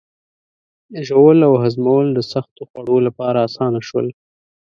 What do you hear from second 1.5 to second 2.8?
هضمول د سختو